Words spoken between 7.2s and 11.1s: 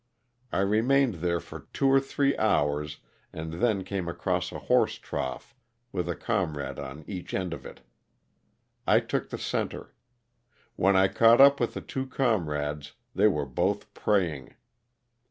end of it. I took the center. When I